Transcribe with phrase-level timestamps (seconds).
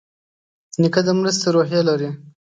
[0.81, 2.09] نیکه د مرستې روحیه لري.